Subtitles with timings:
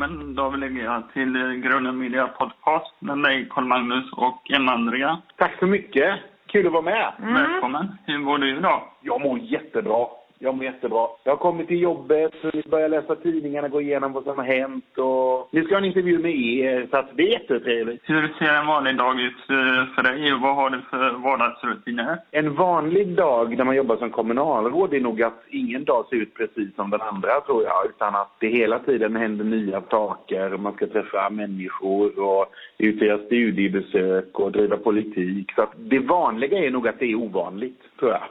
[0.00, 5.22] välkommen David Legea till Grunden Media Podcast med mig Carl-Magnus och Emma-Andrea.
[5.36, 6.20] Tack så mycket.
[6.46, 7.12] Kul att vara med.
[7.22, 7.34] Mm.
[7.34, 7.98] Välkommen.
[8.06, 8.82] Hur mår du idag?
[9.00, 10.06] Jag mår jättebra.
[10.44, 11.06] Jag mår jättebra.
[11.24, 12.32] Jag har kommit till jobbet,
[12.70, 15.84] börjat läsa tidningarna, gå igenom vad som har hänt och nu ska jag ha en
[15.84, 18.02] intervju med er, så att det är jättetrevligt.
[18.04, 22.18] Hur ser en vanlig dag ut eh, för dig och vad har du för vardagsrutiner?
[22.30, 26.34] En vanlig dag när man jobbar som kommunalråd är nog att ingen dag ser ut
[26.34, 30.56] precis som den andra tror jag, utan att det hela tiden händer nya saker.
[30.56, 32.46] Man ska träffa människor och
[32.78, 35.52] utföra studiebesök och driva politik.
[35.54, 38.22] Så att det vanliga är nog att det är ovanligt, tror jag.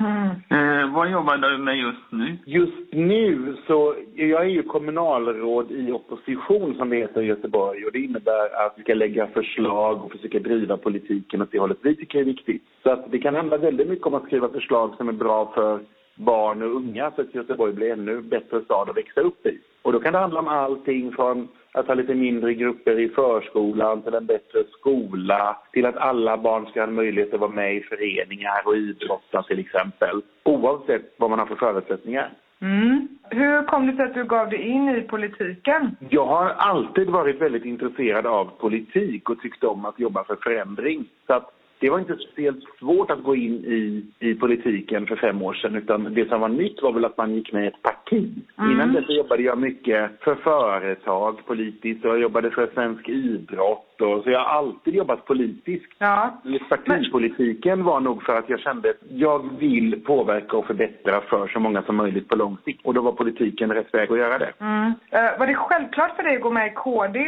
[0.00, 0.30] Mm.
[0.50, 2.38] Eh, vad jobbar du med just nu?
[2.46, 7.92] Just nu så, jag är ju kommunalråd i opposition som det heter i Göteborg och
[7.92, 11.96] det innebär att vi ska lägga förslag och försöka driva politiken åt det hållet vi
[11.96, 12.62] tycker är viktigt.
[12.82, 15.80] Så att det kan handla väldigt mycket om att skriva förslag som är bra för
[16.14, 19.58] barn och unga så att Göteborg blir ännu bättre stad att växa upp i.
[19.82, 24.02] Och då kan det handla om allting från att ha lite mindre grupper i förskolan
[24.02, 27.80] till en bättre skola till att alla barn ska ha möjlighet att vara med i
[27.80, 30.22] föreningar och idrotta till exempel.
[30.44, 32.30] Oavsett vad man har för förutsättningar.
[32.60, 33.08] Mm.
[33.30, 35.96] Hur kom det sig att du gav dig in i politiken?
[36.08, 41.04] Jag har alltid varit väldigt intresserad av politik och tyckt om att jobba för förändring.
[41.26, 45.42] Så att det var inte speciellt svårt att gå in i, i politiken för fem
[45.42, 47.82] år sedan utan det som var nytt var väl att man gick med i ett
[47.82, 48.01] parti.
[48.12, 48.72] Mm.
[48.72, 54.24] Innan dess jobbade jag mycket för företag politiskt och jag jobbade för svensk idrott och,
[54.24, 55.92] så jag har alltid jobbat politiskt.
[55.98, 56.30] Ja.
[56.68, 61.60] Partipolitiken var nog för att jag kände att jag vill påverka och förbättra för så
[61.60, 62.80] många som möjligt på lång sikt.
[62.84, 64.52] Och då var politiken rätt väg att göra det.
[64.60, 64.86] Mm.
[64.86, 67.20] Uh, var det självklart för dig att gå med i KD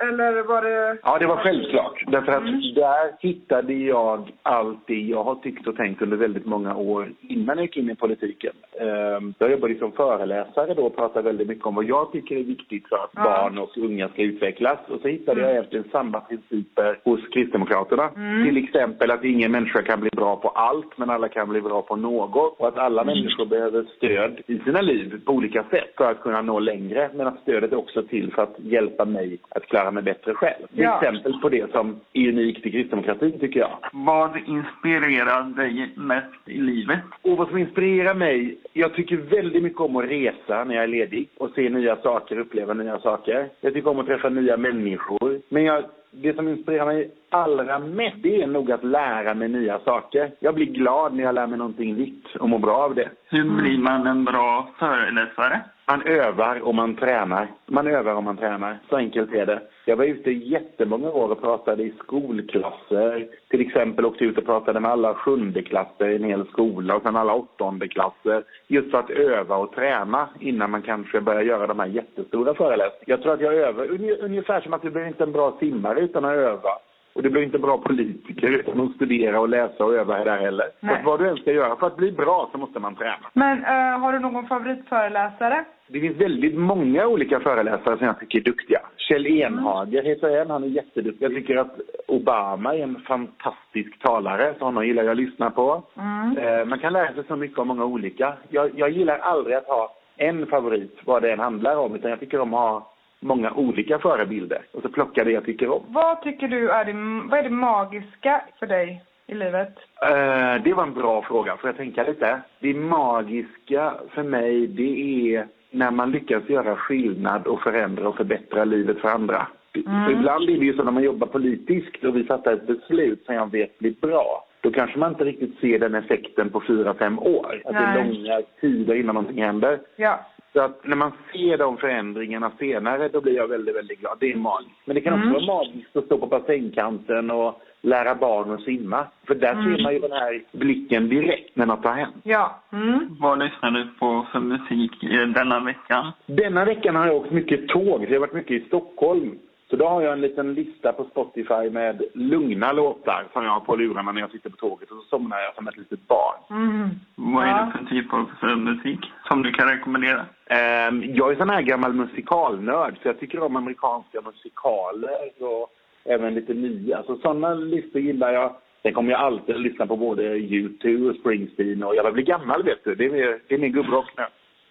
[0.00, 0.98] eller var det...
[1.02, 2.04] Ja, det var självklart.
[2.06, 2.60] Därför att mm.
[2.74, 7.56] där hittade jag allt det jag har tyckt och tänkt under väldigt många år innan
[7.56, 8.52] jag gick in i politiken.
[8.80, 12.44] Uh, jag jobbade som föreläsare då och pratade väldigt mycket om vad jag tycker är
[12.44, 13.22] viktigt för att ja.
[13.22, 14.78] barn och unga ska utvecklas.
[14.88, 15.54] Och så hittade mm.
[15.54, 18.10] jag efter samma samma principer hos Kristdemokraterna.
[18.16, 18.44] Mm.
[18.44, 21.82] Till exempel att ingen människa kan bli bra på allt, men alla kan bli bra
[21.82, 22.56] på något.
[22.58, 23.14] Och att alla mm.
[23.14, 27.10] människor behöver stöd i sina liv på olika sätt för att kunna nå längre.
[27.14, 30.66] Men att stödet är också till för att hjälpa mig att klara mig bättre själv.
[30.72, 30.96] Ja.
[30.96, 33.78] Exempel på det som är unikt i kristdemokratin, tycker jag.
[33.92, 36.98] Vad inspirerar dig mest i livet?
[37.22, 38.58] Och vad som inspirerar mig?
[38.72, 42.38] Jag tycker väldigt mycket om att resa när jag är ledig och se nya saker,
[42.38, 43.48] uppleva nya saker.
[43.60, 45.40] Jag tycker om att träffa nya människor.
[45.48, 45.84] Men jag
[46.22, 50.32] det som inspirerar mig allra mest det är nog att lära mig nya saker.
[50.38, 53.08] Jag blir glad när jag lär mig någonting nytt och mår bra av det.
[53.28, 55.60] Hur blir man en bra föreläsare?
[55.88, 57.48] Man övar och man tränar.
[57.66, 58.78] Man övar och man tränar.
[58.90, 59.62] Så enkelt är det.
[59.84, 63.28] Jag var ute jättemånga år och pratade i skolklasser.
[63.48, 67.16] Till exempel åkte ut och pratade med alla sjundeklasser i en hel skola och sen
[67.16, 68.44] alla åttondeklasser.
[68.66, 73.04] Just för att öva och träna innan man kanske börjar göra de här jättestora föreläsningarna.
[73.06, 73.86] Jag tror att jag övar
[74.20, 76.70] ungefär som att du blir inte en bra simmare utan att öva.
[77.16, 80.66] Och det blir inte bra politiker utan att studera och läsa och öva där heller.
[80.80, 83.30] Så vad du än ska göra, för att bli bra så måste man träna.
[83.32, 85.64] Men uh, har du någon favoritföreläsare?
[85.88, 88.80] Det finns väldigt många olika föreläsare som jag tycker är duktiga.
[88.96, 90.12] Kjell Enhager mm.
[90.12, 91.24] heter en, han är jätteduktig.
[91.24, 95.82] Jag tycker att Obama är en fantastisk talare, så honom gillar jag att lyssna på.
[95.96, 96.38] Mm.
[96.38, 98.34] Uh, man kan lära sig så mycket av många olika.
[98.48, 102.20] Jag, jag gillar aldrig att ha en favorit, vad det än handlar om, utan jag
[102.20, 105.82] tycker om att ha många olika förebilder och så plocka det jag tycker om.
[105.88, 106.92] Vad tycker du är det,
[107.30, 109.74] vad är det magiska för dig i livet?
[110.10, 112.40] Uh, det var en bra fråga, får jag tänka lite?
[112.60, 118.64] Det magiska för mig, det är när man lyckas göra skillnad och förändra och förbättra
[118.64, 119.46] livet för andra.
[119.74, 120.04] Mm.
[120.04, 123.26] För ibland är det ju så när man jobbar politiskt och vi fattar ett beslut
[123.26, 124.46] som jag vet blir bra.
[124.60, 127.62] Då kanske man inte riktigt ser den effekten på fyra, fem år.
[127.64, 129.80] Att det är långa tider innan någonting händer.
[129.96, 130.20] Ja.
[130.56, 134.16] Så att när man ser de förändringarna senare, då blir jag väldigt, väldigt glad.
[134.20, 134.80] Det är magiskt.
[134.84, 135.46] Men det kan också mm.
[135.46, 139.06] vara magiskt att stå på bassängkanten och lära barn att simma.
[139.26, 139.64] För där mm.
[139.64, 142.16] ser man ju den här blicken direkt när något har hänt.
[142.22, 142.60] Ja.
[142.72, 143.16] Mm.
[143.20, 144.92] Vad lyssnar du på för musik
[145.34, 146.12] denna veckan?
[146.26, 148.04] Denna veckan har jag åkt mycket tåg.
[148.04, 149.38] Jag har varit mycket i Stockholm.
[149.70, 153.60] Så då har jag en liten lista på Spotify med lugna låtar som jag har
[153.60, 156.38] på lurarna när jag sitter på tåget och så somnar jag som ett litet barn.
[156.50, 156.90] Mm.
[157.14, 160.20] Vad är det för typ av musik som du kan rekommendera?
[160.20, 165.70] Um, jag är sån här gammal musikalnörd så jag tycker om amerikanska musikaler och
[166.04, 167.02] även lite nya.
[167.02, 168.56] Så sådana listor gillar jag.
[168.82, 172.62] Sen kommer jag alltid att lyssna på både U2 och Springsteen och jag blir gammal
[172.62, 172.94] vet du.
[172.94, 174.24] Det är, det är min gubbrock nu.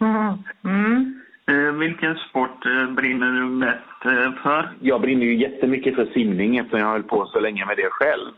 [0.07, 0.33] Mm.
[0.63, 1.21] Mm.
[1.47, 4.69] Eh, vilken sport eh, brinner du mest eh, för?
[4.79, 8.31] Jag brinner ju jättemycket för simning eftersom jag höll på så länge med det själv.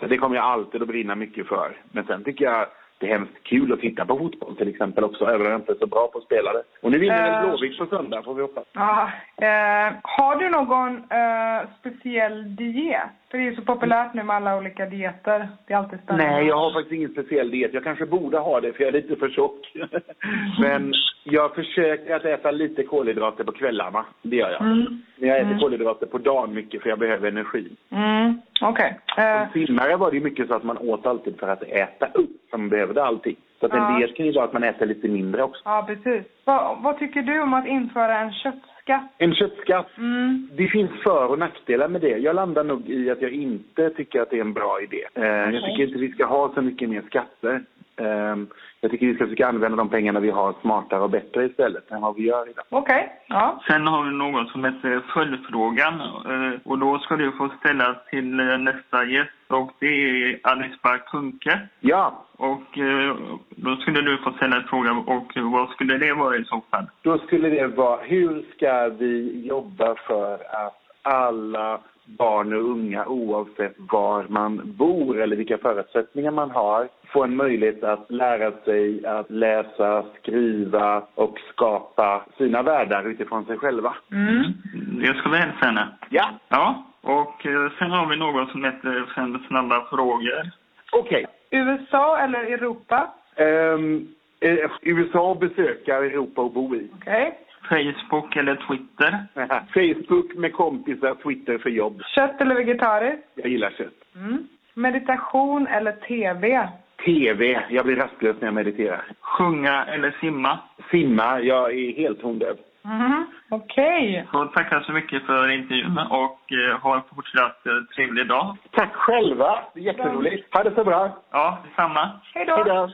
[0.00, 1.76] Så det kommer jag alltid att brinna mycket för.
[1.92, 2.66] Men sen tycker jag
[2.98, 5.72] det är hemskt kul att titta på fotboll till exempel också, även om jag inte
[5.72, 6.62] är så bra på att spela det.
[6.82, 7.48] Och nu vinner väl Eh.
[7.48, 8.64] Blåvitt på söndag, får vi hoppas.
[8.72, 13.10] Ja, eh, har du någon eh, speciell diet?
[13.30, 15.48] För det är ju så populärt nu med alla olika dieter.
[15.66, 16.30] Det är alltid spännande.
[16.30, 17.74] Nej, jag har faktiskt ingen speciell diet.
[17.74, 19.72] Jag kanske borde ha det, för jag är lite för tjock.
[20.60, 20.92] Men
[21.24, 24.04] jag försöker att äta lite kolhydrater på kvällarna.
[24.22, 24.60] Det gör jag.
[24.60, 25.02] Mm.
[25.16, 27.76] Men jag äter kolhydrater på dagen mycket, för jag behöver energi.
[27.90, 28.98] Mm, okej.
[29.16, 32.30] Eh, Som simmare var det mycket så att man åt alltid för att äta upp,
[32.50, 33.36] som man behövde allting.
[33.60, 33.98] Så att en Ja.
[33.98, 35.62] diet kan ju vara att man äter lite mindre också.
[35.64, 36.24] ja, precis.
[36.44, 39.02] Va, vad tycker du om att införa en köttskatt?
[39.18, 39.98] En köttskatt.
[39.98, 40.48] Mm.
[40.56, 42.08] Det finns för och nackdelar med det.
[42.18, 45.04] Jag landar nog i att jag inte tycker att det är en bra idé.
[45.14, 47.62] Eh, Jag tycker inte vi ska ha så mycket mer skatter.
[47.96, 48.36] Eh,
[48.80, 52.00] Jag tycker vi ska försöka använda de pengarna vi har smartare och bättre istället än
[52.00, 52.64] vad vi gör idag.
[52.68, 53.60] Okej, ja.
[53.66, 58.34] Sen har vi något som heter följdfrågan eh, och då ska du få ställa till
[58.58, 61.60] nästa gäst och det är Alice Bah Kuhnke.
[61.80, 63.16] Ja, Och eh,
[63.50, 66.86] då skulle du få ställa en fråga och vad skulle det vara i så fall?
[67.02, 73.74] då skulle det vara hur ska vi jobba för att alla barn och unga oavsett
[73.78, 79.30] var man bor eller vilka förutsättningar man har får en möjlighet att lära sig att
[79.30, 83.94] läsa, skriva och skapa sina världar utifrån sig själva.
[84.12, 84.52] Mm.
[85.00, 85.88] Det ska vi hälsa henne.
[86.10, 90.50] Ja, Ja, och eh, sen har vi något som heter fem snabba frågor.
[90.92, 91.26] okej.
[91.50, 93.10] USA eller Europa?
[93.36, 94.08] Ehm,
[94.40, 96.90] eh, USA besöka Europa och bo i.
[97.00, 97.38] Okej.
[97.68, 99.26] Facebook eller Twitter.
[99.74, 102.02] Facebook med kompisar, Twitter för jobb.
[102.14, 103.28] Kött eller vegetariskt?
[103.34, 103.94] Jag gillar kött.
[104.16, 104.48] Mm.
[104.74, 106.68] Meditation eller TV?
[107.04, 109.04] TV, jag blir rastlös när jag mediterar.
[109.20, 110.58] Sjunga eller simma.
[110.90, 112.56] Simma, jag är helt tondöv.
[112.82, 113.26] Mhm.
[113.50, 114.26] Okej.
[114.30, 118.56] Så tackar så mycket för intervjun och eh, ha en fortsatt eh, trevlig dag.
[118.70, 120.54] Tack själva, jätteroligt.
[120.54, 121.18] Ha det så bra.
[121.30, 122.10] Ja, detsamma.
[122.34, 122.88] Hej då.